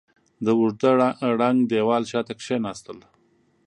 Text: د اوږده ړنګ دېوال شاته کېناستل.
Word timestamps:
د 0.45 0.47
اوږده 0.59 0.91
ړنګ 1.39 1.59
دېوال 1.71 2.03
شاته 2.11 2.33
کېناستل. 2.41 2.97